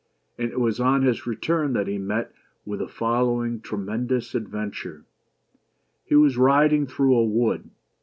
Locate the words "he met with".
1.85-2.79